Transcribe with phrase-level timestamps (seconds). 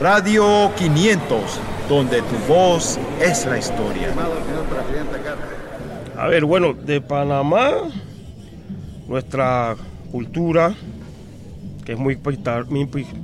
[0.00, 4.08] Radio 500, donde tu voz es la historia.
[6.16, 7.82] A ver, bueno, de Panamá,
[9.06, 9.76] nuestra
[10.10, 10.74] cultura,
[11.84, 12.16] que es muy,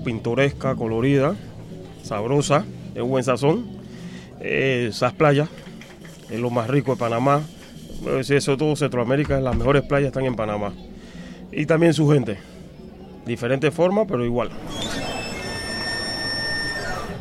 [0.04, 1.34] pintoresca, colorida,
[2.02, 3.64] sabrosa, de buen sazón.
[4.40, 5.48] Eh, esas playas
[6.28, 7.40] es lo más rico de Panamá.
[8.18, 10.74] Eso todo Centroamérica, las mejores playas están en Panamá.
[11.52, 12.36] Y también su gente.
[13.24, 14.50] Diferente forma, pero igual.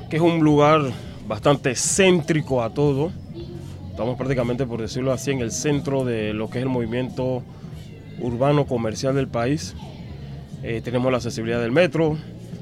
[0.09, 0.81] Que es un lugar
[1.27, 3.11] bastante céntrico a todo.
[3.89, 7.41] Estamos prácticamente, por decirlo así, en el centro de lo que es el movimiento
[8.19, 9.75] urbano comercial del país.
[10.63, 12.17] Eh, tenemos la accesibilidad del metro,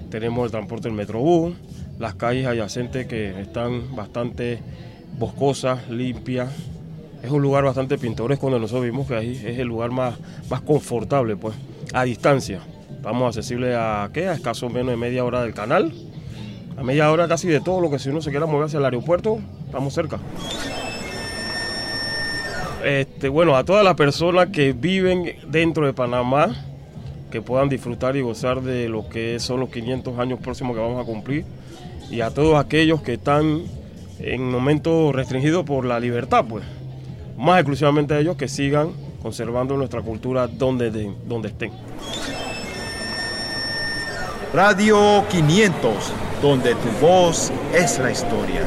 [0.09, 1.53] tenemos el transporte del metrobús,
[1.99, 4.59] las calles adyacentes que están bastante
[5.17, 6.49] boscosas, limpias.
[7.23, 10.15] Es un lugar bastante pintoresco donde nosotros vimos que ahí es el lugar más,
[10.49, 11.55] más confortable, pues,
[11.93, 12.61] a distancia.
[12.95, 14.27] Estamos accesibles a, ¿qué?
[14.27, 15.93] A escaso menos de media hora del canal,
[16.77, 18.85] a media hora casi de todo lo que si uno se quiera mover hacia el
[18.85, 20.19] aeropuerto, estamos cerca.
[22.83, 26.53] Este, bueno, a todas las personas que viven dentro de Panamá,
[27.31, 31.01] que puedan disfrutar y gozar de lo que son los 500 años próximos que vamos
[31.01, 31.45] a cumplir,
[32.11, 33.61] y a todos aquellos que están
[34.19, 36.63] en momentos restringidos por la libertad, pues,
[37.37, 38.89] más exclusivamente a ellos que sigan
[39.21, 41.71] conservando nuestra cultura donde, de- donde estén.
[44.53, 48.61] Radio 500, donde tu voz es la historia.